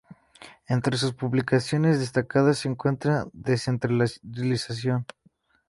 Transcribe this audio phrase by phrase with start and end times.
[0.67, 5.05] Entre sus publicaciones destacadas se encuentra "Descentralización.